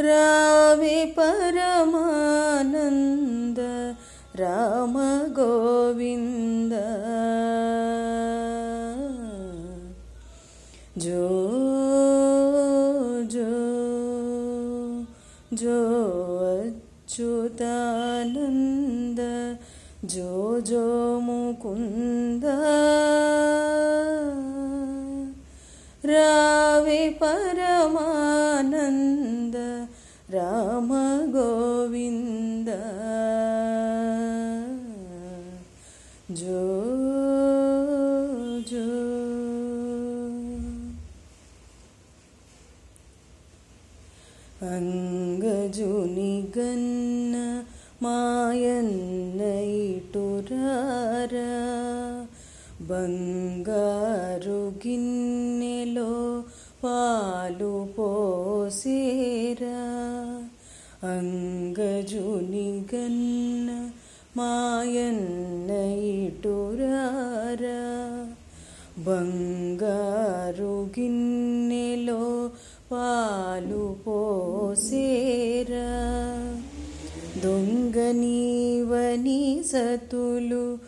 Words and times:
रावि 0.01 1.05
परमानन्द 1.19 1.99
राम 4.41 4.95
गोविन्द 5.35 6.73
जो 10.99 11.29
जो 13.33 13.55
जो 15.53 16.18
अच्युतानन्द 17.09 19.21
जो 20.05 20.61
जो 20.61 21.21
मुकुन्द। 21.21 22.45
रावि 26.05 27.09
परमानन्द 27.11 29.57
राम 30.35 30.89
गोविन्द। 31.29 32.69
जो 36.31 36.61
जो। 38.71 38.87
தாயன்னை 48.59 49.73
டுரார 50.15 51.35
బంగారు 52.81 54.67
గిన్నెలో 54.77 56.13
పాలు 56.85 57.85
పోసేరా? 57.99 59.83
అంగజుని 61.03 62.85
గన్న 62.95 63.69
మాయన్న 64.37 65.71
ఇటురారా 66.17 67.81
బంగారు 68.99 70.91
గిన్నెలో 70.99 72.23
పాలు 72.93 73.89
పోసేరా? 74.07 75.89
దొంగనీవని 77.43 79.63
సతులు 79.67 80.79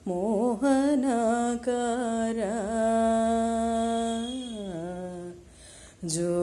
మోహనాకార? 0.07 2.39
జో 6.05 6.37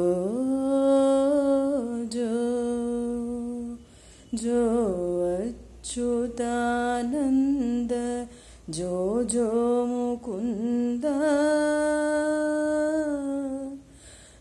జో 2.05 2.33
జో 4.35 4.63
अच्युतानन्द 5.87 7.93
जो 8.71 9.23
जो 9.23 9.87
मुकुन्द 9.87 11.05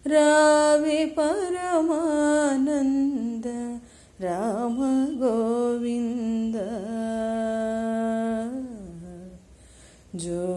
रावि 0.07 1.05
परमानन्द 1.05 3.47
राम 4.21 4.75
गोविन्द। 5.15 6.55
जो 10.15 10.47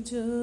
जो। 0.00 0.40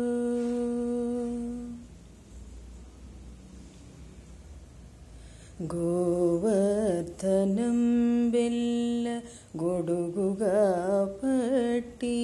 കഥനം 6.97 7.79
വെല്ല 8.31 9.21
ഗൊടുകുക 9.57 10.43
പട്ടി. 11.05 12.15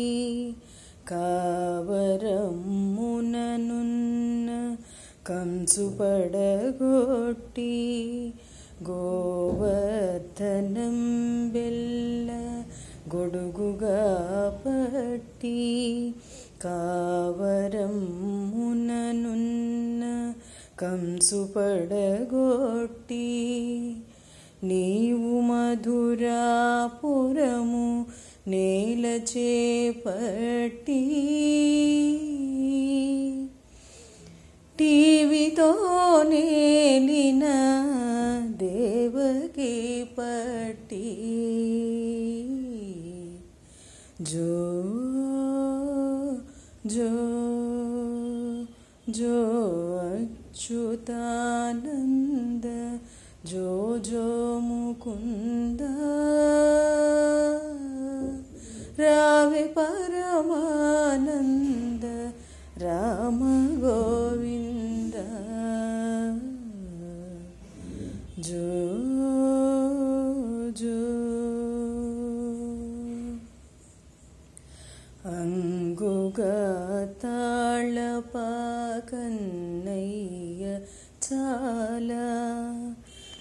കാവരം 1.12 2.64
മുനനുന്ന 2.96 4.78
കംസുപടകൊട്ടി 5.30 6.04
ഗോവർദ്ധനം 8.84 9.50
വെല്ല 11.54 12.32
ഗൊടുകുക 13.10 13.84
പട്ടി. 14.66 16.14
കാവരം 16.66 17.96
മുനനുന്ന 18.50 20.34
കംസുപടകൊട്ടി 20.82 21.34
నీవు 24.64 25.42
మధురాపురము 25.42 28.06
నేల 28.48 29.06
చేపట్టి 29.06 31.02
టీవీతో 34.80 36.24
నేలిన 36.24 37.44
దేవకి 38.58 40.08
పట్టి. 40.18 41.24
జో 44.22 44.64
జో 46.86 47.12
జో 49.10 50.08
అచ్యుతానంద 50.08 52.83
जो 53.46 53.98
जो 53.98 54.60
मुकुंद 54.60 55.82
रावे 59.00 59.74
परमानंद 59.78 62.06
राम 62.78 63.40
गोविंद। 63.80 65.14
जो 68.40 68.72
जो 70.78 71.04
अंगुगताल 75.26 78.22
पाकन्नैय 78.34 80.88
चाला 81.22 82.73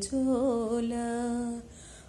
జోల 0.03 0.93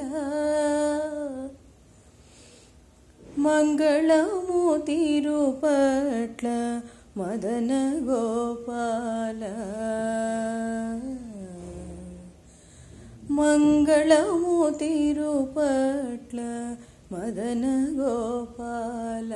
మంగళము 3.42 4.62
తిరుపట్ల 4.86 6.48
మదన 7.16 7.72
గోపాల 8.08 9.42
మంగళము 13.32 14.58
తిరుపట్ల 14.78 16.40
మదన 17.12 17.64
గోపాల 17.98 19.32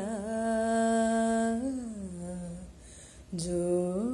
जो 3.39 4.10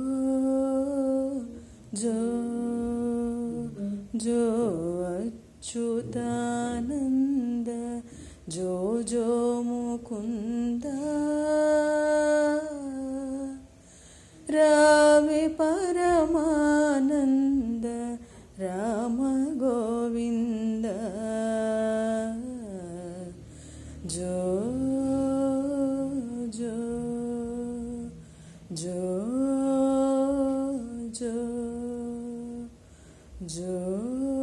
जो 1.98 2.14
जो 4.16 5.04
अच्युतानन्द 5.04 7.68
जो 8.50 9.04
जो 9.04 9.62
मुकुंद। 9.62 10.82
रामे 14.50 15.48
परमानन्द 15.48 17.86
राम 18.60 19.18
गोविंद। 19.56 20.86
जो 24.06 24.64
जो 26.58 26.78
जो 28.72 29.02
जो 31.10 31.67
जो 33.48 34.37